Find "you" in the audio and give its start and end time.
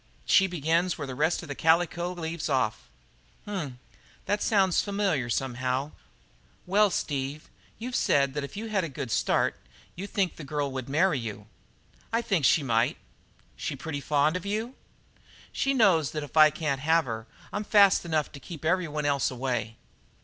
8.57-8.65, 9.95-10.07, 11.19-11.45, 14.43-14.73